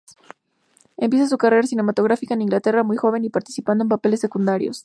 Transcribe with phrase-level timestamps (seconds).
[0.97, 4.79] Empieza su carrera cinematográfica en Inglaterra, muy joven, y participando en papeles secundarios.